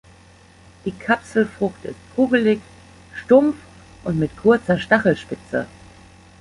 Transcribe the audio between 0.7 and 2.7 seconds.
Die Kapselfrucht ist kugelig,